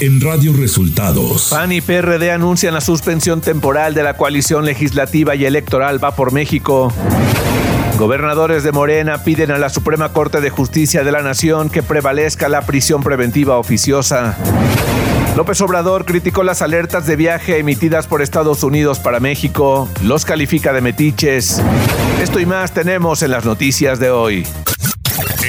en 0.00 0.20
Radio 0.20 0.54
Resultados. 0.54 1.48
PAN 1.50 1.72
y 1.72 1.82
PRD 1.82 2.32
anuncian 2.32 2.72
la 2.72 2.80
suspensión 2.80 3.42
temporal 3.42 3.92
de 3.92 4.02
la 4.02 4.16
coalición 4.16 4.64
legislativa 4.64 5.34
y 5.34 5.44
electoral 5.44 6.02
Va 6.02 6.14
por 6.14 6.32
México. 6.32 6.92
Gobernadores 7.98 8.62
de 8.62 8.72
Morena 8.72 9.24
piden 9.24 9.50
a 9.50 9.58
la 9.58 9.68
Suprema 9.68 10.10
Corte 10.12 10.40
de 10.40 10.48
Justicia 10.48 11.04
de 11.04 11.12
la 11.12 11.20
Nación 11.20 11.68
que 11.68 11.82
prevalezca 11.82 12.48
la 12.48 12.62
prisión 12.62 13.02
preventiva 13.02 13.58
oficiosa. 13.58 14.38
López 15.36 15.60
Obrador 15.60 16.06
criticó 16.06 16.42
las 16.42 16.62
alertas 16.62 17.06
de 17.06 17.16
viaje 17.16 17.58
emitidas 17.58 18.06
por 18.06 18.22
Estados 18.22 18.62
Unidos 18.62 18.98
para 19.00 19.20
México, 19.20 19.88
los 20.02 20.24
califica 20.24 20.72
de 20.72 20.80
metiches. 20.80 21.60
Esto 22.22 22.40
y 22.40 22.46
más 22.46 22.72
tenemos 22.72 23.22
en 23.22 23.32
las 23.32 23.44
noticias 23.44 24.00
de 24.00 24.10
hoy. 24.10 24.46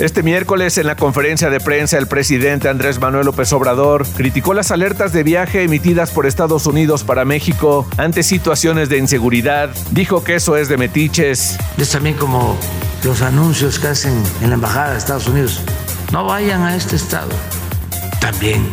Este 0.00 0.24
miércoles, 0.24 0.76
en 0.78 0.88
la 0.88 0.96
conferencia 0.96 1.50
de 1.50 1.60
prensa, 1.60 1.98
el 1.98 2.08
presidente 2.08 2.68
Andrés 2.68 2.98
Manuel 2.98 3.26
López 3.26 3.52
Obrador 3.52 4.04
criticó 4.16 4.52
las 4.52 4.72
alertas 4.72 5.12
de 5.12 5.22
viaje 5.22 5.62
emitidas 5.62 6.10
por 6.10 6.26
Estados 6.26 6.66
Unidos 6.66 7.04
para 7.04 7.24
México 7.24 7.86
ante 7.96 8.24
situaciones 8.24 8.88
de 8.88 8.98
inseguridad. 8.98 9.70
Dijo 9.92 10.24
que 10.24 10.34
eso 10.34 10.56
es 10.56 10.68
de 10.68 10.78
metiches. 10.78 11.56
Es 11.78 11.90
también 11.90 12.16
como 12.16 12.58
los 13.04 13.22
anuncios 13.22 13.78
que 13.78 13.86
hacen 13.86 14.20
en 14.40 14.48
la 14.48 14.56
Embajada 14.56 14.90
de 14.90 14.98
Estados 14.98 15.28
Unidos. 15.28 15.60
No 16.10 16.24
vayan 16.24 16.62
a 16.62 16.74
este 16.74 16.96
estado. 16.96 17.30
También 18.20 18.66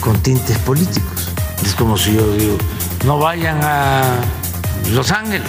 con 0.00 0.20
tintes 0.24 0.58
políticos. 0.58 1.30
Es 1.64 1.72
como 1.76 1.96
si 1.96 2.14
yo 2.16 2.34
digo, 2.34 2.58
no 3.06 3.20
vayan 3.20 3.60
a 3.62 4.02
Los 4.92 5.12
Ángeles. 5.12 5.46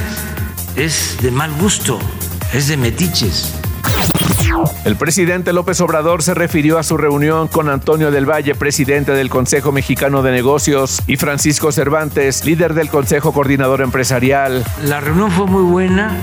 Es 0.76 1.18
de 1.20 1.32
mal 1.32 1.52
gusto, 1.54 1.98
es 2.54 2.68
de 2.68 2.78
metiches. 2.78 3.65
El 4.86 4.96
presidente 4.96 5.54
López 5.54 5.82
Obrador 5.82 6.24
se 6.24 6.34
refirió 6.34 6.78
a 6.78 6.84
su 6.84 6.98
reunión 6.98 7.48
con 7.48 7.70
Antonio 7.70 8.12
del 8.12 8.30
Valle, 8.30 8.56
presidente 8.56 9.14
del 9.14 9.30
Consejo 9.30 9.72
Mexicano 9.72 10.22
de 10.22 10.32
Negocios, 10.32 11.02
y 11.08 11.18
Francisco 11.18 11.72
Cervantes, 11.72 12.46
líder 12.46 12.74
del 12.74 12.90
Consejo 12.90 13.34
Coordinador 13.34 13.82
Empresarial. 13.82 14.64
La 14.84 15.00
reunión 15.00 15.32
fue 15.32 15.48
muy 15.48 15.64
buena 15.64 16.16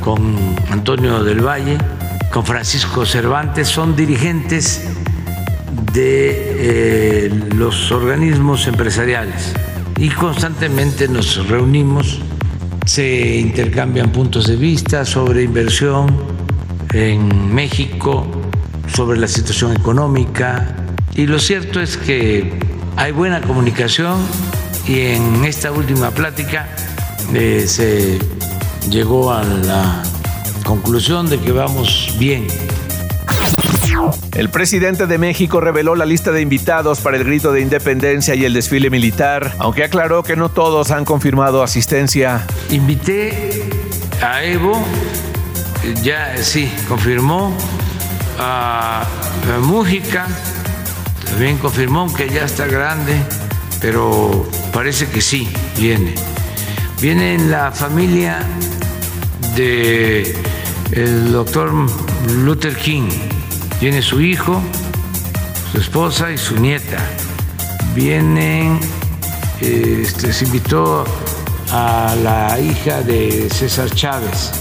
con 0.00 0.36
Antonio 0.70 1.22
del 1.24 1.44
Valle, 1.44 1.76
con 2.32 2.46
Francisco 2.46 3.04
Cervantes, 3.04 3.68
son 3.68 3.96
dirigentes 3.96 4.82
de 5.92 7.26
eh, 7.26 7.30
los 7.54 7.90
organismos 7.90 8.66
empresariales 8.66 9.54
y 9.98 10.08
constantemente 10.08 11.08
nos 11.08 11.48
reunimos, 11.48 12.20
se 12.86 13.38
intercambian 13.38 14.10
puntos 14.10 14.46
de 14.46 14.56
vista 14.56 15.04
sobre 15.04 15.42
inversión, 15.42 16.06
en 16.92 17.54
México 17.54 18.26
sobre 18.94 19.18
la 19.18 19.28
situación 19.28 19.72
económica 19.72 20.74
y 21.14 21.26
lo 21.26 21.38
cierto 21.38 21.80
es 21.80 21.96
que 21.96 22.52
hay 22.96 23.12
buena 23.12 23.40
comunicación 23.40 24.18
y 24.86 25.00
en 25.00 25.44
esta 25.44 25.70
última 25.70 26.10
plática 26.10 26.68
eh, 27.34 27.64
se 27.66 28.18
llegó 28.90 29.32
a 29.32 29.44
la 29.44 30.02
conclusión 30.64 31.28
de 31.28 31.38
que 31.38 31.52
vamos 31.52 32.14
bien. 32.18 32.46
El 34.34 34.48
presidente 34.48 35.06
de 35.06 35.18
México 35.18 35.60
reveló 35.60 35.94
la 35.94 36.06
lista 36.06 36.32
de 36.32 36.40
invitados 36.40 37.00
para 37.00 37.16
el 37.16 37.24
grito 37.24 37.52
de 37.52 37.60
independencia 37.60 38.34
y 38.34 38.44
el 38.44 38.54
desfile 38.54 38.88
militar, 38.88 39.54
aunque 39.58 39.84
aclaró 39.84 40.22
que 40.22 40.36
no 40.36 40.48
todos 40.48 40.90
han 40.90 41.04
confirmado 41.04 41.62
asistencia. 41.62 42.46
Invité 42.70 43.68
a 44.22 44.42
Evo 44.44 44.82
ya 46.02 46.36
sí, 46.42 46.70
confirmó 46.88 47.56
a, 48.38 49.06
Mújica, 49.62 50.26
también 51.24 51.58
confirmó 51.58 52.12
que 52.12 52.28
ya 52.28 52.44
está 52.44 52.66
grande, 52.66 53.20
pero 53.80 54.48
parece 54.72 55.08
que 55.08 55.20
sí, 55.20 55.48
viene. 55.76 56.14
Viene 57.00 57.34
en 57.34 57.50
la 57.50 57.72
familia 57.72 58.42
de 59.56 60.36
el 60.92 61.32
doctor 61.32 61.72
Luther 62.44 62.76
King. 62.76 63.08
Viene 63.80 64.02
su 64.02 64.20
hijo, 64.20 64.60
su 65.72 65.78
esposa 65.78 66.30
y 66.30 66.38
su 66.38 66.56
nieta. 66.56 66.98
Vienen, 67.94 68.78
este, 69.60 70.32
se 70.32 70.44
invitó 70.44 71.04
a 71.72 72.14
la 72.22 72.60
hija 72.60 73.00
de 73.02 73.48
César 73.50 73.90
Chávez 73.90 74.52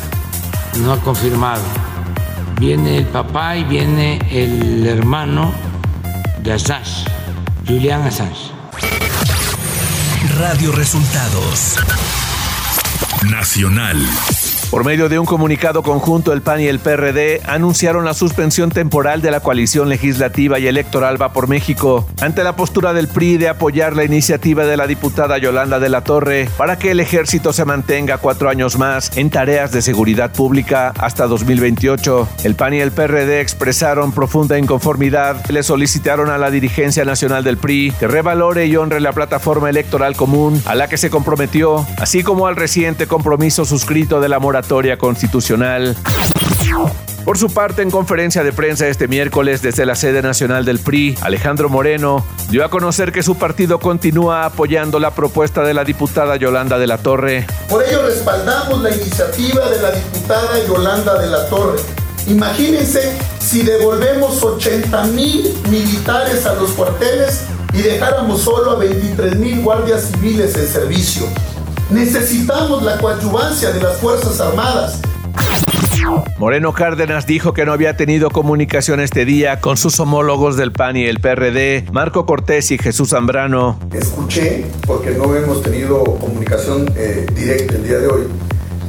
no 0.78 0.94
ha 0.94 1.00
confirmado. 1.00 1.63
Viene 2.59 2.97
el 2.97 3.06
papá 3.06 3.56
y 3.57 3.63
viene 3.63 4.19
el 4.31 4.85
hermano 4.85 5.53
de 6.44 6.53
Assange, 6.53 7.06
Julian 7.68 8.02
Assange. 8.03 8.52
Radio 10.38 10.72
Resultados 10.72 11.78
Nacional. 13.30 13.97
Por 14.69 14.85
medio 14.85 15.09
de 15.09 15.18
un 15.18 15.25
comunicado 15.25 15.81
conjunto, 15.81 16.31
el 16.31 16.44
PAN 16.44 16.62
y 16.62 16.68
el 16.68 16.78
PRD 16.78 17.41
anunciaron 17.47 18.06
la 18.06 18.13
suspensión 18.13 18.69
temporal 18.69 19.19
de 19.19 19.31
la 19.31 19.40
coalición 19.40 19.90
legislativa 19.90 20.59
y 20.59 20.68
electoral 20.68 21.19
Va 21.19 21.34
por 21.34 21.47
México, 21.47 22.07
ante 22.22 22.44
la 22.44 22.56
postura 22.56 22.94
del 22.94 23.07
PRI 23.07 23.38
de 23.38 23.50
apoyar 23.50 23.96
la 23.96 24.03
iniciativa 24.03 24.66
de 24.66 24.78
la 24.78 24.85
diputada 24.85 25.40
Yolanda 25.40 25.80
de 25.80 25.90
la 25.90 26.02
Torre 26.02 26.47
para 26.56 26.78
que 26.78 26.91
el 26.91 27.00
ejército 27.00 27.52
se 27.52 27.66
mantenga 27.66 28.19
cuatro 28.19 28.47
años 28.47 28.78
más 28.78 29.18
en 29.18 29.31
tareas 29.31 29.72
de 29.72 29.81
seguridad 29.81 30.31
pública 30.31 30.94
hasta 31.00 31.25
2028. 31.25 32.30
El 32.44 32.53
PAN 32.53 32.75
y 32.75 32.80
el 32.80 32.91
PRD 32.91 33.41
expresaron 33.41 34.12
profunda 34.12 34.59
inconformidad, 34.59 35.50
le 35.50 35.63
solicitaron 35.63 36.30
a 36.30 36.38
la 36.38 36.51
dirigencia 36.51 37.06
nacional 37.06 37.44
del 37.44 37.57
PRI 37.57 37.91
que 38.00 38.07
revalore 38.07 38.68
y 38.68 38.75
honre 38.75 39.00
la 39.00 39.13
plataforma 39.13 39.72
electoral 39.72 40.16
común 40.16 40.62
a 40.66 40.75
la 40.75 40.88
que 40.88 40.97
se 40.97 41.09
comprometió, 41.09 41.88
así 41.97 42.22
como 42.22 42.46
al 42.46 42.56
reciente 42.56 43.07
compromiso 43.07 43.66
suscrito 43.66 44.22
de 44.22 44.30
la 44.30 44.38
mora 44.68 44.97
constitucional. 44.97 45.96
Por 47.25 47.38
su 47.38 47.50
parte, 47.50 47.81
en 47.81 47.92
conferencia 47.92 48.44
de 48.44 48.52
prensa 48.53 48.88
este 48.88 49.08
miércoles 49.08 49.62
desde 49.62 49.86
la 49.86 49.96
sede 49.96 50.22
nacional 50.22 50.66
del 50.66 50.80
PRI, 50.80 51.16
Alejandro 51.22 51.70
Moreno 51.70 52.25
dio 52.50 52.66
a 52.66 52.69
conocer 52.69 53.12
que 53.12 53.22
su 53.22 53.36
partido 53.36 53.80
continúa 53.80 54.46
apoyando 54.46 55.00
la 55.00 55.12
propuesta 55.12 55.64
de 55.64 55.74
la 55.74 55.84
diputada 55.84 56.38
Yolanda 56.38 56.80
de 56.80 56.88
la 56.88 56.98
Torre. 56.98 57.46
Por 57.69 57.84
ello 57.84 58.03
respaldamos 58.06 58.81
la 58.81 58.96
iniciativa 58.96 59.69
de 59.69 59.81
la 59.81 59.92
diputada 59.92 60.66
Yolanda 60.68 61.22
de 61.22 61.28
la 61.28 61.48
Torre. 61.50 61.80
Imagínense 62.28 63.18
si 63.40 63.62
devolvemos 63.62 64.42
80 64.42 65.03
mil 65.08 65.53
militares 65.69 66.46
a 66.46 66.56
los 66.56 66.72
cuarteles 66.72 67.46
y 67.74 67.81
dejáramos 67.81 68.42
solo 68.42 68.72
a 68.72 68.75
23 68.75 69.36
mil 69.36 69.62
guardias 69.62 70.12
civiles 70.12 70.56
en 70.56 70.68
servicio. 70.68 71.28
Necesitamos 71.89 72.83
la 72.83 73.00
coadyuvancia 73.00 73.72
de 73.72 73.81
las 73.81 73.97
Fuerzas 73.97 74.39
Armadas. 74.39 75.01
Moreno 76.38 76.72
Cárdenas 76.72 77.25
dijo 77.25 77.53
que 77.53 77.66
no 77.66 77.73
había 77.73 77.97
tenido 77.97 78.29
comunicación 78.29 79.00
este 79.00 79.25
día 79.25 79.59
con 79.59 79.75
sus 79.75 80.00
homólogos 80.00 80.55
del 80.55 80.72
PAN 80.72 80.97
y 80.97 81.05
el 81.05 81.19
PRD, 81.19 81.85
Marco 81.91 82.27
Cortés 82.27 82.69
y 82.72 82.77
Jesús 82.77 83.09
Zambrano. 83.09 83.79
Escuché, 83.91 84.66
porque 84.85 85.11
no 85.11 85.35
hemos 85.35 85.63
tenido 85.63 86.03
comunicación 86.03 86.91
eh, 86.95 87.25
directa 87.33 87.75
el 87.75 87.83
día 87.83 87.97
de 87.97 88.07
hoy, 88.07 88.23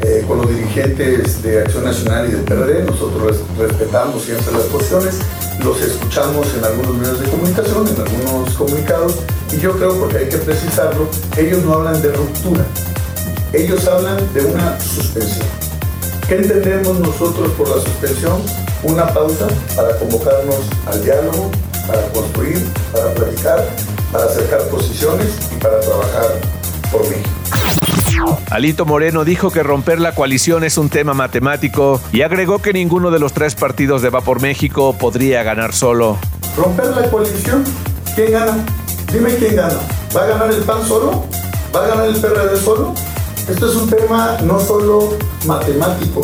eh, 0.02 0.24
con 0.26 0.38
los 0.38 0.48
dirigentes 0.48 1.42
de 1.42 1.60
Acción 1.60 1.84
Nacional 1.84 2.28
y 2.28 2.32
del 2.32 2.42
PRD. 2.42 2.84
Nosotros 2.84 3.38
respetamos 3.58 4.22
siempre 4.22 4.52
las 4.52 4.62
posiciones, 4.62 5.18
los 5.62 5.80
escuchamos 5.80 6.46
en 6.56 6.64
algunos 6.64 6.94
medios 6.94 7.20
de 7.20 7.28
comunicación, 7.28 7.86
en 7.88 8.00
algunos 8.00 8.54
comunicados, 8.54 9.16
y 9.52 9.58
yo 9.58 9.72
creo, 9.72 9.98
porque 9.98 10.18
hay 10.18 10.28
que 10.28 10.38
precisarlo, 10.38 11.08
ellos 11.36 11.64
no 11.64 11.74
hablan 11.74 12.00
de 12.00 12.12
ruptura, 12.12 12.64
ellos 13.52 13.86
hablan 13.86 14.16
de 14.32 14.44
una 14.44 14.80
suspensión. 14.80 15.46
¿Qué 16.28 16.36
entendemos 16.36 16.98
nosotros 17.00 17.50
por 17.58 17.68
la 17.68 17.82
suspensión? 17.82 18.40
Una 18.84 19.12
pausa 19.12 19.48
para 19.74 19.96
convocarnos 19.98 20.56
al 20.86 21.02
diálogo, 21.04 21.50
para 21.86 22.06
construir, 22.12 22.64
para 22.92 23.12
platicar, 23.14 23.68
para 24.12 24.24
acercar 24.24 24.62
posiciones 24.68 25.26
y 25.52 25.56
para 25.56 25.80
trabajar 25.80 26.28
por 26.92 27.02
México. 27.08 27.79
Alito 28.50 28.84
Moreno 28.84 29.24
dijo 29.24 29.50
que 29.50 29.62
romper 29.62 30.00
la 30.00 30.14
coalición 30.14 30.64
es 30.64 30.76
un 30.76 30.88
tema 30.88 31.14
matemático 31.14 32.00
y 32.12 32.22
agregó 32.22 32.60
que 32.60 32.72
ninguno 32.72 33.10
de 33.10 33.18
los 33.18 33.32
tres 33.32 33.54
partidos 33.54 34.02
de 34.02 34.10
Va 34.10 34.20
por 34.20 34.40
México 34.42 34.96
podría 34.98 35.42
ganar 35.42 35.72
solo. 35.72 36.18
¿Romper 36.56 36.86
la 36.86 37.10
coalición? 37.10 37.64
¿Quién 38.14 38.32
gana? 38.32 38.64
Dime 39.12 39.34
quién 39.36 39.56
gana. 39.56 39.78
¿Va 40.14 40.24
a 40.24 40.26
ganar 40.26 40.50
el 40.50 40.62
PAN 40.62 40.86
solo? 40.86 41.24
¿Va 41.74 41.84
a 41.84 41.88
ganar 41.88 42.08
el 42.08 42.16
PRD 42.16 42.56
solo? 42.56 42.94
Esto 43.48 43.70
es 43.70 43.76
un 43.76 43.88
tema 43.88 44.36
no 44.42 44.60
solo 44.60 45.16
matemático, 45.46 46.20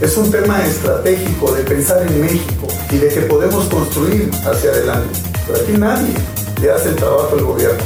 Es 0.00 0.16
un 0.16 0.30
tema 0.30 0.64
estratégico 0.64 1.52
de 1.52 1.62
pensar 1.62 2.06
en 2.06 2.20
México 2.20 2.66
y 2.90 2.96
de 2.96 3.08
que 3.08 3.20
podemos 3.22 3.66
construir 3.66 4.30
hacia 4.44 4.70
adelante. 4.70 5.18
Pero 5.46 5.58
aquí 5.60 5.72
nadie 5.72 6.14
le 6.60 6.70
hace 6.70 6.90
el 6.90 6.96
trabajo 6.96 7.34
al 7.36 7.44
gobierno. 7.44 7.84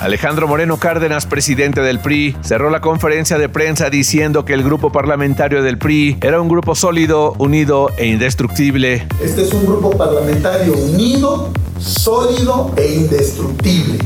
Alejandro 0.00 0.48
Moreno 0.48 0.76
Cárdenas, 0.76 1.26
presidente 1.26 1.80
del 1.80 2.00
PRI, 2.00 2.36
cerró 2.42 2.70
la 2.70 2.80
conferencia 2.80 3.38
de 3.38 3.48
prensa 3.48 3.90
diciendo 3.90 4.44
que 4.44 4.54
el 4.54 4.62
grupo 4.62 4.90
parlamentario 4.92 5.62
del 5.62 5.78
PRI 5.78 6.18
era 6.20 6.40
un 6.40 6.48
grupo 6.48 6.74
sólido, 6.74 7.34
unido 7.38 7.90
e 7.96 8.06
indestructible. 8.06 9.06
Este 9.22 9.42
es 9.42 9.52
un 9.52 9.66
grupo 9.66 9.90
parlamentario 9.90 10.72
unido, 10.74 11.50
sólido 11.78 12.72
e 12.76 12.94
indestructible, 12.94 13.98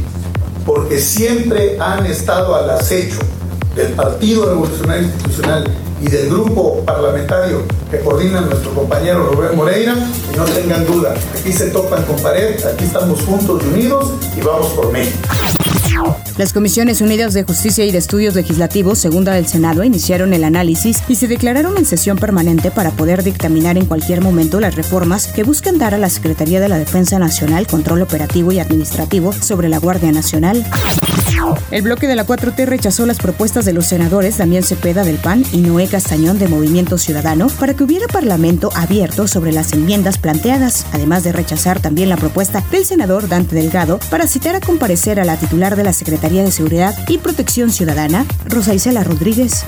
porque 0.65 0.99
siempre 0.99 1.79
han 1.79 2.07
estado 2.07 2.55
al 2.55 2.71
acecho 2.71 3.19
del 3.75 3.93
Partido 3.93 4.47
Revolucionario 4.47 5.05
Institucional 5.05 5.65
y 6.03 6.09
del 6.09 6.29
grupo 6.29 6.83
parlamentario 6.85 7.63
que 7.91 8.01
coordina 8.01 8.41
nuestro 8.41 8.75
compañero 8.75 9.31
Rubén 9.31 9.57
Moreira, 9.57 9.95
y 10.33 10.37
no 10.37 10.45
tengan 10.45 10.85
duda, 10.85 11.15
aquí 11.39 11.53
se 11.53 11.71
topan 11.71 12.03
con 12.05 12.17
pared, 12.17 12.57
aquí 12.67 12.85
estamos 12.85 13.23
juntos 13.23 13.63
y 13.65 13.69
unidos 13.69 14.11
y 14.37 14.41
vamos 14.41 14.67
por 14.73 14.91
México. 14.91 15.62
Las 16.39 16.55
Comisiones 16.55 17.03
Unidas 17.03 17.35
de 17.35 17.43
Justicia 17.43 17.85
y 17.85 17.93
de 17.93 17.99
Estudios 17.99 18.35
Legislativos, 18.35 18.99
segunda 18.99 19.35
del 19.35 19.47
Senado, 19.47 19.85
iniciaron 19.85 20.33
el 20.33 20.45
análisis 20.45 21.03
y 21.07 21.17
se 21.17 21.29
declararon 21.29 21.77
en 21.77 21.85
sesión 21.85 22.17
permanente 22.17 22.71
para 22.71 22.91
poder 22.91 23.23
dictaminar 23.23 23.77
en 23.77 23.85
cualquier 23.85 24.23
momento 24.23 24.59
las 24.59 24.75
reformas 24.75 25.27
que 25.27 25.45
buscan 25.45 25.77
dar 25.77 25.95
a 25.95 25.99
la 25.99 26.09
Secretaría 26.09 26.59
de 26.61 26.71
la 26.71 26.79
Defensa 26.79 27.19
Nacional 27.19 27.67
control 27.67 28.01
operativo 28.01 28.51
y 28.51 28.61
administrativo 28.61 29.33
sobre 29.35 29.69
la 29.69 29.79
Guardia 29.79 30.11
Nacional. 30.11 30.65
El 31.71 31.83
bloque 31.83 32.07
de 32.07 32.15
la 32.15 32.27
4T 32.27 32.67
rechazó 32.67 33.05
las 33.05 33.19
propuestas 33.19 33.65
de 33.65 33.73
los 33.73 33.87
senadores 33.87 34.39
Damián 34.39 34.63
Cepeda 34.63 35.05
del 35.05 35.17
PAN 35.17 35.45
y 35.53 35.59
Noé 35.59 35.87
Castañón 35.87 36.39
de 36.39 36.47
Movimiento 36.47 36.99
Ciudadano 36.99 37.49
para 37.49 37.75
que 37.75 37.85
hubiera 37.85 38.07
parlamento 38.07 38.71
abierto 38.75 39.27
sobre 39.27 39.53
las 39.53 39.73
enmiendas 39.73 40.19
planteadas, 40.19 40.87
además 40.93 41.25
de 41.25 41.33
rechazar 41.33 41.81
también 41.81 42.09
la 42.09 42.17
propuesta 42.17 42.63
del 42.71 42.85
senador 42.85 43.29
Dante 43.29 43.57
Delgado 43.57 43.99
para 44.11 44.27
citar 44.27 44.55
a 44.55 44.61
comparecer 44.61 45.19
a 45.19 45.25
la 45.25 45.37
titular 45.37 45.75
de 45.75 45.85
la 45.85 45.93
Secretaría 45.93 46.22
de 46.23 46.53
Seguridad 46.53 46.95
y 47.09 47.19
Protección 47.19 47.73
Ciudadana, 47.73 48.25
Rosa 48.47 48.73
Isela 48.75 49.03
Rodríguez. 49.03 49.65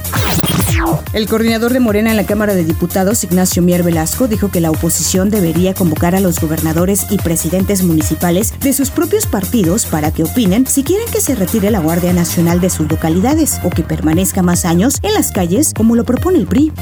El 1.13 1.29
coordinador 1.29 1.73
de 1.73 1.81
Morena 1.81 2.13
en 2.13 2.17
la 2.17 2.27
Cámara 2.27 2.55
de 2.55 2.65
Diputados, 2.65 3.25
Ignacio 3.25 3.61
Mier 3.61 3.83
Velasco, 3.83 4.29
dijo 4.29 4.51
que 4.51 4.61
la 4.61 4.71
oposición 4.71 5.31
debería 5.31 5.75
convocar 5.75 6.15
a 6.15 6.21
los 6.21 6.39
gobernadores 6.39 7.07
y 7.11 7.17
presidentes 7.17 7.83
municipales 7.83 8.55
de 8.61 8.73
sus 8.73 8.91
propios 8.91 9.27
partidos 9.27 9.87
para 9.87 10.13
que 10.13 10.23
opinen 10.23 10.67
si 10.67 10.85
quieren 10.85 11.11
que 11.11 11.21
se 11.21 11.35
retire 11.35 11.73
la 11.73 11.81
Guardia 11.81 12.13
Nacional 12.13 12.61
de 12.61 12.71
sus 12.71 12.89
localidades 12.89 13.61
o 13.65 13.71
que 13.71 13.83
permanezca 13.83 14.43
más 14.43 14.65
años 14.65 14.99
en 15.03 15.13
las 15.15 15.33
calles 15.33 15.73
como 15.75 15.97
lo 15.97 16.05
propone 16.05 16.39
el 16.39 16.47
PRI. 16.47 16.73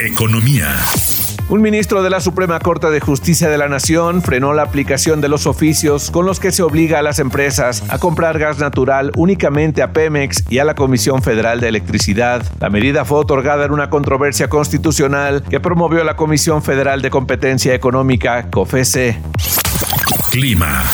Economía. 0.00 0.68
Un 1.50 1.62
ministro 1.62 2.04
de 2.04 2.10
la 2.10 2.20
Suprema 2.20 2.60
Corte 2.60 2.90
de 2.90 3.00
Justicia 3.00 3.48
de 3.50 3.58
la 3.58 3.68
Nación 3.68 4.22
frenó 4.22 4.52
la 4.52 4.62
aplicación 4.62 5.20
de 5.20 5.28
los 5.28 5.48
oficios 5.48 6.12
con 6.12 6.24
los 6.24 6.38
que 6.38 6.52
se 6.52 6.62
obliga 6.62 7.00
a 7.00 7.02
las 7.02 7.18
empresas 7.18 7.82
a 7.88 7.98
comprar 7.98 8.38
gas 8.38 8.60
natural 8.60 9.10
únicamente 9.16 9.82
a 9.82 9.92
Pemex 9.92 10.44
y 10.48 10.60
a 10.60 10.64
la 10.64 10.76
Comisión 10.76 11.22
Federal 11.22 11.58
de 11.58 11.66
Electricidad. 11.66 12.46
La 12.60 12.70
medida 12.70 13.04
fue 13.04 13.18
otorgada 13.18 13.64
en 13.64 13.72
una 13.72 13.90
controversia 13.90 14.48
constitucional 14.48 15.42
que 15.42 15.58
promovió 15.58 16.04
la 16.04 16.14
Comisión 16.14 16.62
Federal 16.62 17.02
de 17.02 17.10
Competencia 17.10 17.74
Económica, 17.74 18.46
COFESE. 18.48 19.18
Clima. 20.30 20.84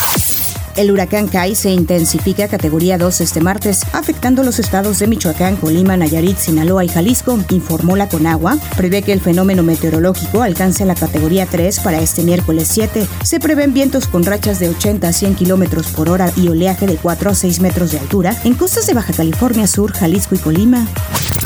El 0.77 0.91
huracán 0.91 1.29
Kai 1.29 1.55
se 1.55 1.71
intensifica 1.71 2.45
a 2.45 2.49
categoría 2.49 2.99
2 2.99 3.23
este 3.23 3.41
martes, 3.41 3.81
afectando 3.95 4.43
los 4.43 4.59
estados 4.59 4.99
de 4.99 5.07
Michoacán, 5.07 5.57
Colima, 5.57 5.97
Nayarit, 5.97 6.37
Sinaloa 6.37 6.85
y 6.85 6.89
Jalisco, 6.89 7.39
informó 7.49 7.97
la 7.97 8.11
Conagua. 8.11 8.59
Prevé 8.77 9.01
que 9.01 9.15
el 9.15 9.23
fenómeno 9.23 9.63
meteorológico 9.63 10.43
alcance 10.43 10.85
la 10.85 10.95
categoría 10.95 11.47
3 11.47 11.81
para 11.81 12.01
este 12.01 12.23
miércoles 12.23 12.69
7. 12.71 13.09
Se 13.25 13.41
prevén 13.41 13.73
vientos 13.73 14.07
con 14.07 14.23
rachas 14.25 14.59
de 14.59 14.69
80 14.69 15.09
a 15.09 15.13
100 15.15 15.35
kilómetros 15.35 15.87
por 15.89 16.11
hora 16.11 16.31
y 16.37 16.49
oleaje 16.49 16.87
de 16.87 16.97
4 16.97 17.31
a 17.31 17.35
6 17.35 17.61
metros 17.61 17.93
de 17.93 17.99
altura 17.99 18.37
en 18.45 18.53
costas 18.53 18.87
de 18.87 18.93
Baja 18.93 19.15
California 19.15 19.67
Sur, 19.67 19.93
Jalisco 19.93 20.35
y 20.35 20.39
Colima. 20.39 20.87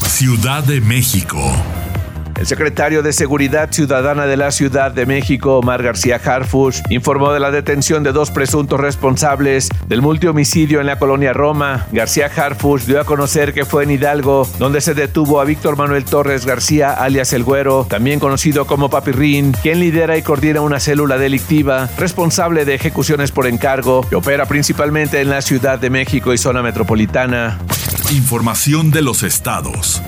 Ciudad 0.08 0.64
de 0.64 0.80
México. 0.80 1.38
El 2.40 2.46
secretario 2.46 3.02
de 3.02 3.12
Seguridad 3.12 3.70
Ciudadana 3.70 4.24
de 4.24 4.38
la 4.38 4.50
Ciudad 4.50 4.92
de 4.92 5.04
México, 5.04 5.58
Omar 5.58 5.82
García 5.82 6.18
Harfush, 6.24 6.80
informó 6.88 7.34
de 7.34 7.38
la 7.38 7.50
detención 7.50 8.02
de 8.02 8.12
dos 8.12 8.30
presuntos 8.30 8.80
responsables 8.80 9.68
del 9.88 10.00
multihomicidio 10.00 10.80
en 10.80 10.86
la 10.86 10.98
colonia 10.98 11.34
Roma. 11.34 11.86
García 11.92 12.30
Harfush 12.34 12.84
dio 12.84 12.98
a 12.98 13.04
conocer 13.04 13.52
que 13.52 13.66
fue 13.66 13.84
en 13.84 13.90
Hidalgo, 13.90 14.48
donde 14.58 14.80
se 14.80 14.94
detuvo 14.94 15.38
a 15.38 15.44
Víctor 15.44 15.76
Manuel 15.76 16.06
Torres 16.06 16.46
García, 16.46 16.94
alias 16.94 17.34
El 17.34 17.44
Güero, 17.44 17.86
también 17.90 18.18
conocido 18.18 18.66
como 18.66 18.88
Papirrín, 18.88 19.52
quien 19.52 19.78
lidera 19.78 20.16
y 20.16 20.22
coordina 20.22 20.62
una 20.62 20.80
célula 20.80 21.18
delictiva 21.18 21.90
responsable 21.98 22.64
de 22.64 22.74
ejecuciones 22.74 23.32
por 23.32 23.48
encargo 23.48 24.00
que 24.08 24.16
opera 24.16 24.46
principalmente 24.46 25.20
en 25.20 25.28
la 25.28 25.42
Ciudad 25.42 25.78
de 25.78 25.90
México 25.90 26.32
y 26.32 26.38
zona 26.38 26.62
metropolitana. 26.62 27.58
Información 28.10 28.90
de 28.90 29.02
los 29.02 29.24
estados. 29.24 30.02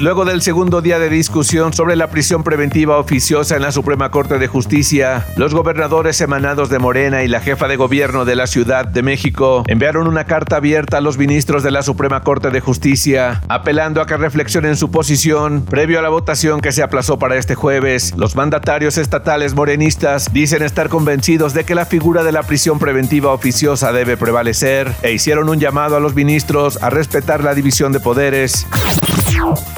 Luego 0.00 0.24
del 0.24 0.40
segundo 0.40 0.80
día 0.80 0.98
de 0.98 1.10
discusión 1.10 1.74
sobre 1.74 1.94
la 1.94 2.08
prisión 2.08 2.42
preventiva 2.42 2.96
oficiosa 2.96 3.56
en 3.56 3.60
la 3.60 3.70
Suprema 3.70 4.10
Corte 4.10 4.38
de 4.38 4.48
Justicia, 4.48 5.26
los 5.36 5.52
gobernadores 5.52 6.18
emanados 6.22 6.70
de 6.70 6.78
Morena 6.78 7.22
y 7.22 7.28
la 7.28 7.40
jefa 7.40 7.68
de 7.68 7.76
gobierno 7.76 8.24
de 8.24 8.34
la 8.34 8.46
Ciudad 8.46 8.86
de 8.86 9.02
México 9.02 9.62
enviaron 9.66 10.06
una 10.06 10.24
carta 10.24 10.56
abierta 10.56 10.96
a 10.96 11.00
los 11.02 11.18
ministros 11.18 11.62
de 11.62 11.70
la 11.70 11.82
Suprema 11.82 12.22
Corte 12.22 12.48
de 12.48 12.60
Justicia, 12.60 13.42
apelando 13.48 14.00
a 14.00 14.06
que 14.06 14.16
reflexionen 14.16 14.74
su 14.74 14.90
posición 14.90 15.66
previo 15.66 15.98
a 15.98 16.02
la 16.02 16.08
votación 16.08 16.62
que 16.62 16.72
se 16.72 16.82
aplazó 16.82 17.18
para 17.18 17.36
este 17.36 17.54
jueves. 17.54 18.14
Los 18.16 18.36
mandatarios 18.36 18.96
estatales 18.96 19.52
morenistas 19.52 20.32
dicen 20.32 20.62
estar 20.62 20.88
convencidos 20.88 21.52
de 21.52 21.64
que 21.64 21.74
la 21.74 21.84
figura 21.84 22.22
de 22.22 22.32
la 22.32 22.44
prisión 22.44 22.78
preventiva 22.78 23.34
oficiosa 23.34 23.92
debe 23.92 24.16
prevalecer 24.16 24.94
e 25.02 25.12
hicieron 25.12 25.50
un 25.50 25.60
llamado 25.60 25.94
a 25.94 26.00
los 26.00 26.14
ministros 26.14 26.82
a 26.82 26.88
respetar 26.88 27.44
la 27.44 27.54
división 27.54 27.92
de 27.92 28.00
poderes. 28.00 28.66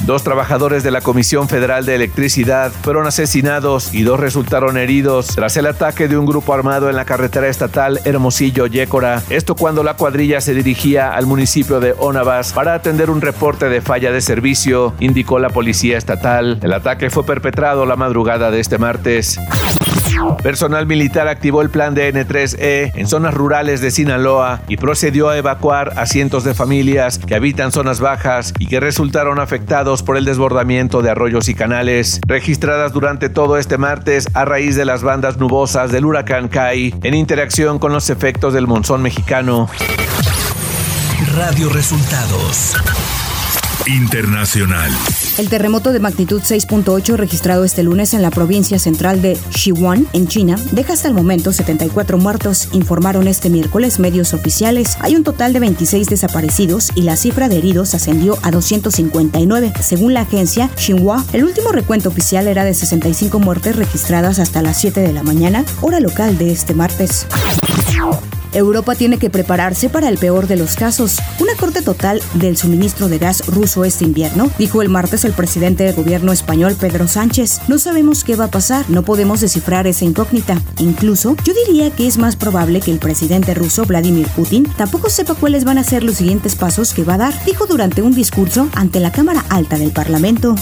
Dos 0.05 0.25
trabajadores 0.25 0.83
de 0.83 0.91
la 0.91 1.01
Comisión 1.01 1.49
Federal 1.49 1.87
de 1.87 1.95
Electricidad 1.95 2.73
fueron 2.83 3.07
asesinados 3.07 3.95
y 3.95 4.03
dos 4.03 4.19
resultaron 4.19 4.77
heridos 4.77 5.29
tras 5.29 5.57
el 5.57 5.67
ataque 5.67 6.09
de 6.09 6.17
un 6.17 6.27
grupo 6.27 6.53
armado 6.55 6.91
en 6.91 6.97
la 6.97 7.05
carretera 7.05 7.49
estatal 7.49 8.01
Hermosillo-Yécora. 8.05 9.23
Esto 9.31 9.55
cuando 9.55 9.83
la 9.83 9.95
cuadrilla 9.95 10.41
se 10.41 10.55
dirigía 10.55 11.15
al 11.15 11.27
municipio 11.27 11.81
de 11.81 11.95
Onabas 11.99 12.53
para 12.53 12.75
atender 12.75 13.11
un 13.11 13.21
reporte 13.21 13.69
de 13.69 13.81
falla 13.81 14.13
de 14.13 14.21
servicio, 14.21 14.95
indicó 14.99 15.39
la 15.39 15.51
policía 15.51 15.99
estatal. 15.99 16.59
El 16.63 16.73
ataque 16.73 17.11
fue 17.11 17.25
perpetrado 17.25 17.87
la 17.87 17.97
madrugada 17.97 18.51
de 18.51 18.61
este 18.61 18.79
martes. 18.79 19.39
Personal 20.43 20.87
militar 20.87 21.29
activó 21.29 21.63
el 21.63 21.71
plan 21.71 21.95
de 21.95 22.13
N3E 22.13 22.93
en 22.95 23.07
zonas 23.07 23.35
rurales 23.35 23.81
de 23.81 23.91
Sinaloa 23.91 24.61
y 24.69 24.77
procedió 24.77 25.29
a 25.29 25.37
evacuar 25.37 25.93
a 25.97 26.07
cientos 26.07 26.45
de 26.45 26.55
familias 26.55 27.19
que 27.19 27.35
habitan 27.35 27.73
zonas 27.73 28.01
bajas 28.01 28.53
y 28.59 28.67
que 28.67 28.81
resultaron 28.81 29.39
afectados 29.39 30.03
por 30.03 30.17
el 30.17 30.25
desbordamiento 30.25 31.03
de 31.03 31.11
arroyos 31.11 31.49
y 31.49 31.55
canales, 31.55 32.21
registradas 32.27 32.93
durante 32.93 33.29
todo 33.29 33.57
este 33.57 33.79
martes 33.79 34.29
a 34.35 34.45
raíz 34.45 34.77
de 34.77 34.85
las 34.85 35.03
bandas 35.03 35.39
nubosas 35.39 35.93
del 35.93 36.05
huracán 36.05 36.49
Kai 36.49 36.95
en 37.03 37.15
interacción 37.15 37.79
con 37.79 37.93
los 37.93 38.11
efectos 38.11 38.55
del 38.55 38.67
monzón 38.67 39.03
mexicano. 39.03 39.69
Radio 41.37 41.69
Resultados. 41.69 42.75
Internacional. 43.87 44.93
El 45.39 45.49
terremoto 45.49 45.93
de 45.93 45.99
magnitud 45.99 46.43
6.8 46.43 47.17
registrado 47.17 47.65
este 47.65 47.83
lunes 47.83 48.13
en 48.13 48.21
la 48.21 48.31
provincia 48.31 48.79
central 48.79 49.23
de 49.23 49.39
Sichuan, 49.51 50.07
en 50.13 50.29
China, 50.29 50.57
deja 50.73 50.93
hasta 50.93 51.09
el 51.09 51.15
momento 51.15 51.53
74 51.53 52.19
muertos, 52.19 52.69
informaron 52.73 53.27
este 53.27 53.49
miércoles 53.49 53.99
medios 53.99 54.35
oficiales. 54.35 54.99
Hay 55.01 55.17
un 55.17 55.25
total 55.25 55.55
de 55.55 55.61
26 55.61 56.09
desaparecidos 56.09 56.91
y 56.95 57.03
la 57.03 57.17
cifra 57.17 57.49
de 57.49 57.57
heridos 57.57 57.95
ascendió 57.95 58.39
a 58.43 58.51
259. 58.51 59.73
Según 59.81 60.13
la 60.13 60.21
agencia 60.21 60.71
Xinhua, 60.77 61.25
el 61.33 61.45
último 61.45 61.73
recuento 61.73 62.11
oficial 62.11 62.47
era 62.47 62.65
de 62.65 62.75
65 62.75 63.39
muertes 63.39 63.77
registradas 63.77 64.39
hasta 64.39 64.61
las 64.61 64.79
7 64.81 65.01
de 65.01 65.13
la 65.15 65.23
mañana, 65.23 65.65
hora 65.81 66.01
local 66.01 66.37
de 66.37 66.53
este 66.53 66.75
martes. 66.75 67.27
Europa 68.53 68.95
tiene 68.95 69.19
que 69.19 69.31
prepararse 69.31 69.89
para 69.89 70.09
el 70.09 70.19
peor 70.19 70.47
de 70.47 70.57
los 70.57 70.75
casos. 70.75 71.19
Una 71.41 71.55
corte 71.55 71.83
total 71.83 72.21
del 72.35 72.57
suministro 72.57 73.09
de 73.09 73.19
gas 73.19 73.47
ruso 73.47 73.85
este 73.85 74.05
invierno, 74.05 74.51
dijo 74.59 74.83
el 74.83 74.89
martes 74.89 75.25
el 75.25 75.33
presidente 75.33 75.85
del 75.85 75.95
gobierno 75.95 76.33
español 76.33 76.77
Pedro 76.79 77.09
Sánchez. 77.09 77.61
No 77.69 77.79
sabemos 77.79 78.25
qué 78.25 78.37
va 78.37 78.45
a 78.45 78.51
pasar, 78.51 78.89
no 78.89 79.03
podemos 79.03 79.41
descifrar 79.41 79.87
esa 79.87 80.05
incógnita. 80.05 80.61
Incluso, 80.79 81.37
yo 81.45 81.53
diría 81.67 81.91
que 81.91 82.07
es 82.07 82.19
más 82.19 82.37
probable 82.37 82.81
que 82.81 82.91
el 82.91 82.99
presidente 82.99 83.55
ruso 83.55 83.85
Vladimir 83.85 84.29
Putin 84.29 84.65
tampoco 84.77 85.11
sepa 85.11 85.35
cuáles 85.35 85.65
van 85.65 85.79
a 85.79 85.85
ser 85.85 86.03
los 86.05 86.17
siguientes 86.17 86.55
pasos 86.55 86.93
que 86.93 87.05
va 87.05 87.15
a 87.15 87.19
dar, 87.19 87.45
dijo 87.45 87.67
durante 87.67 88.03
un 88.03 88.15
discurso 88.15 88.69
ante 88.75 89.01
la 89.01 89.13
Cámara 89.13 89.45
Alta 89.49 89.79
del 89.79 89.91
Parlamento. 89.91 90.55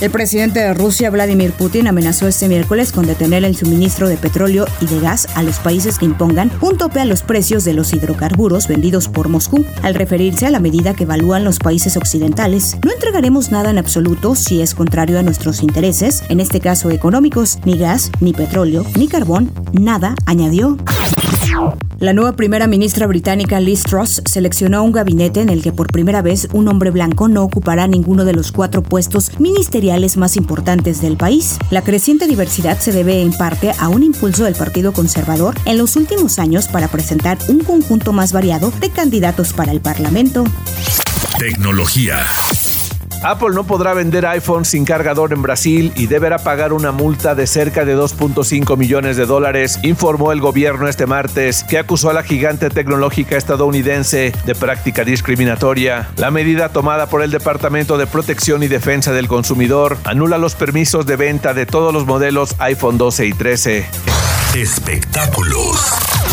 El 0.00 0.10
presidente 0.10 0.60
de 0.60 0.72
Rusia, 0.72 1.10
Vladimir 1.10 1.52
Putin, 1.52 1.86
amenazó 1.86 2.26
este 2.26 2.48
miércoles 2.48 2.92
con 2.92 3.06
detener 3.06 3.44
el 3.44 3.56
suministro 3.56 4.08
de 4.08 4.16
petróleo 4.16 4.66
y 4.80 4.86
de 4.86 5.00
gas 5.00 5.28
a 5.34 5.42
los 5.42 5.58
países 5.58 5.98
que 5.98 6.06
impongan 6.06 6.50
un 6.60 6.76
tope 6.76 7.00
a 7.00 7.04
los 7.04 7.22
precios 7.22 7.64
de 7.64 7.74
los 7.74 7.92
hidrocarburos 7.92 8.68
vendidos 8.68 9.08
por 9.08 9.28
Moscú, 9.28 9.64
al 9.82 9.94
referirse 9.94 10.46
a 10.46 10.50
la 10.50 10.60
medida 10.60 10.94
que 10.94 11.04
evalúan 11.04 11.44
los 11.44 11.58
países 11.58 11.96
occidentales. 11.96 12.76
No 12.84 12.92
entregaremos 12.92 13.50
nada 13.50 13.70
en 13.70 13.78
absoluto 13.78 14.34
si 14.34 14.60
es 14.60 14.74
contrario 14.74 15.18
a 15.18 15.22
nuestros 15.22 15.62
intereses, 15.62 16.22
en 16.28 16.40
este 16.40 16.60
caso 16.60 16.90
económicos, 16.90 17.58
ni 17.64 17.78
gas, 17.78 18.10
ni 18.20 18.32
petróleo, 18.32 18.84
ni 18.96 19.08
carbón, 19.08 19.50
nada, 19.72 20.14
añadió. 20.26 20.76
La 22.00 22.14
nueva 22.14 22.32
primera 22.32 22.66
ministra 22.66 23.06
británica 23.06 23.60
Liz 23.60 23.82
Truss 23.82 24.22
seleccionó 24.24 24.82
un 24.82 24.92
gabinete 24.92 25.42
en 25.42 25.50
el 25.50 25.62
que 25.62 25.70
por 25.70 25.88
primera 25.88 26.22
vez 26.22 26.48
un 26.52 26.66
hombre 26.68 26.90
blanco 26.90 27.28
no 27.28 27.42
ocupará 27.42 27.86
ninguno 27.86 28.24
de 28.24 28.32
los 28.32 28.52
cuatro 28.52 28.82
puestos 28.82 29.38
ministeriales 29.38 30.16
más 30.16 30.36
importantes 30.36 31.02
del 31.02 31.18
país. 31.18 31.58
La 31.70 31.82
creciente 31.82 32.26
diversidad 32.26 32.78
se 32.78 32.92
debe 32.92 33.20
en 33.20 33.32
parte 33.32 33.72
a 33.78 33.88
un 33.88 34.02
impulso 34.02 34.44
del 34.44 34.54
Partido 34.54 34.92
Conservador 34.92 35.54
en 35.66 35.76
los 35.76 35.96
últimos 35.96 36.38
años 36.38 36.68
para 36.68 36.88
presentar 36.88 37.36
un 37.48 37.60
conjunto 37.60 38.14
más 38.14 38.32
variado 38.32 38.72
de 38.80 38.88
candidatos 38.88 39.52
para 39.52 39.72
el 39.72 39.80
Parlamento. 39.80 40.44
Tecnología. 41.38 42.18
Apple 43.22 43.50
no 43.54 43.64
podrá 43.64 43.92
vender 43.92 44.24
iPhone 44.24 44.64
sin 44.64 44.84
cargador 44.84 45.32
en 45.32 45.42
Brasil 45.42 45.92
y 45.94 46.06
deberá 46.06 46.38
pagar 46.38 46.72
una 46.72 46.90
multa 46.90 47.34
de 47.34 47.46
cerca 47.46 47.84
de 47.84 47.96
2.5 47.96 48.76
millones 48.78 49.16
de 49.16 49.26
dólares, 49.26 49.78
informó 49.82 50.32
el 50.32 50.40
gobierno 50.40 50.88
este 50.88 51.06
martes, 51.06 51.64
que 51.64 51.78
acusó 51.78 52.08
a 52.08 52.14
la 52.14 52.22
gigante 52.22 52.70
tecnológica 52.70 53.36
estadounidense 53.36 54.32
de 54.46 54.54
práctica 54.54 55.04
discriminatoria. 55.04 56.08
La 56.16 56.30
medida 56.30 56.70
tomada 56.70 57.08
por 57.08 57.22
el 57.22 57.30
Departamento 57.30 57.98
de 57.98 58.06
Protección 58.06 58.62
y 58.62 58.68
Defensa 58.68 59.12
del 59.12 59.28
Consumidor 59.28 59.98
anula 60.04 60.38
los 60.38 60.54
permisos 60.54 61.04
de 61.04 61.16
venta 61.16 61.52
de 61.52 61.66
todos 61.66 61.92
los 61.92 62.06
modelos 62.06 62.54
iPhone 62.58 62.96
12 62.96 63.26
y 63.26 63.32
13. 63.34 63.86
Espectáculos. 64.54 66.29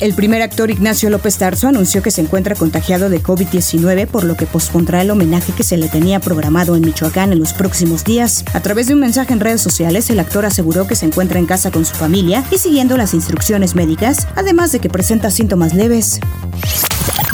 El 0.00 0.14
primer 0.14 0.40
actor 0.40 0.70
Ignacio 0.70 1.10
López 1.10 1.36
Tarso 1.36 1.68
anunció 1.68 2.02
que 2.02 2.10
se 2.10 2.22
encuentra 2.22 2.54
contagiado 2.54 3.10
de 3.10 3.22
COVID-19, 3.22 4.06
por 4.06 4.24
lo 4.24 4.34
que 4.34 4.46
pospondrá 4.46 5.02
el 5.02 5.10
homenaje 5.10 5.52
que 5.52 5.62
se 5.62 5.76
le 5.76 5.88
tenía 5.88 6.20
programado 6.20 6.74
en 6.74 6.80
Michoacán 6.80 7.34
en 7.34 7.38
los 7.38 7.52
próximos 7.52 8.02
días. 8.02 8.42
A 8.54 8.60
través 8.60 8.86
de 8.86 8.94
un 8.94 9.00
mensaje 9.00 9.34
en 9.34 9.40
redes 9.40 9.60
sociales, 9.60 10.08
el 10.08 10.18
actor 10.18 10.46
aseguró 10.46 10.86
que 10.86 10.96
se 10.96 11.04
encuentra 11.04 11.38
en 11.38 11.44
casa 11.44 11.70
con 11.70 11.84
su 11.84 11.94
familia 11.94 12.44
y 12.50 12.56
siguiendo 12.56 12.96
las 12.96 13.12
instrucciones 13.12 13.74
médicas, 13.74 14.26
además 14.36 14.72
de 14.72 14.80
que 14.80 14.88
presenta 14.88 15.30
síntomas 15.30 15.74
leves. 15.74 16.18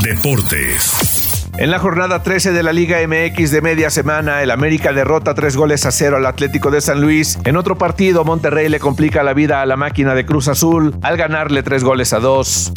Deportes. 0.03 1.16
En 1.59 1.71
la 1.71 1.79
jornada 1.79 2.23
13 2.23 2.53
de 2.53 2.63
la 2.63 2.75
Liga 2.75 2.99
MX 3.07 3.51
de 3.51 3.63
media 3.63 3.89
semana, 3.89 4.43
el 4.43 4.51
América 4.51 4.93
derrota 4.93 5.33
tres 5.33 5.57
goles 5.57 5.87
a 5.87 5.91
cero 5.91 6.19
al 6.19 6.27
Atlético 6.27 6.71
de 6.71 6.83
San 6.83 7.01
Luis. 7.01 7.39
En 7.45 7.57
otro 7.57 7.79
partido, 7.79 8.25
Monterrey 8.25 8.69
le 8.69 8.79
complica 8.79 9.23
la 9.23 9.33
vida 9.33 9.63
a 9.63 9.67
la 9.67 9.77
máquina 9.77 10.15
de 10.15 10.27
Cruz 10.27 10.49
Azul 10.49 10.95
al 11.01 11.17
ganarle 11.17 11.63
tres 11.63 11.83
goles 11.83 12.13
a 12.13 12.19
dos. 12.21 12.73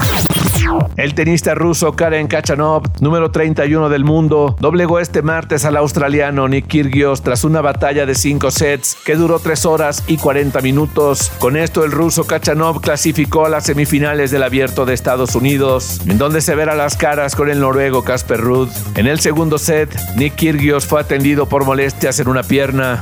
El 0.97 1.15
tenista 1.15 1.55
ruso 1.55 1.93
Karen 1.93 2.27
Kachanov, 2.27 2.83
número 2.99 3.31
31 3.31 3.89
del 3.89 4.03
mundo, 4.03 4.55
doblegó 4.59 4.99
este 4.99 5.21
martes 5.21 5.63
al 5.65 5.77
australiano 5.77 6.47
Nick 6.47 6.67
Kyrgios 6.67 7.21
tras 7.21 7.43
una 7.43 7.61
batalla 7.61 8.05
de 8.05 8.15
5 8.15 8.51
sets 8.51 8.97
que 9.05 9.15
duró 9.15 9.39
3 9.39 9.65
horas 9.65 10.03
y 10.07 10.17
40 10.17 10.59
minutos. 10.61 11.31
Con 11.39 11.55
esto 11.55 11.85
el 11.85 11.91
ruso 11.91 12.27
Kachanov 12.27 12.81
clasificó 12.81 13.45
a 13.45 13.49
las 13.49 13.65
semifinales 13.65 14.31
del 14.31 14.43
Abierto 14.43 14.85
de 14.85 14.93
Estados 14.93 15.35
Unidos, 15.35 16.01
en 16.05 16.17
donde 16.17 16.41
se 16.41 16.55
verá 16.55 16.75
las 16.75 16.97
caras 16.97 17.35
con 17.35 17.49
el 17.49 17.59
noruego 17.61 18.03
Casper 18.03 18.39
Ruud. 18.39 18.69
En 18.95 19.07
el 19.07 19.19
segundo 19.19 19.57
set, 19.57 19.95
Nick 20.17 20.35
Kyrgios 20.35 20.85
fue 20.85 21.01
atendido 21.01 21.47
por 21.47 21.65
molestias 21.65 22.19
en 22.19 22.27
una 22.27 22.43
pierna. 22.43 23.01